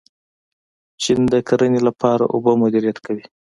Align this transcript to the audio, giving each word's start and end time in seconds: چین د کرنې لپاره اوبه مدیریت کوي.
چین 1.01 1.19
د 1.33 1.35
کرنې 1.47 1.79
لپاره 1.87 2.23
اوبه 2.33 2.51
مدیریت 2.63 2.97
کوي. 3.05 3.25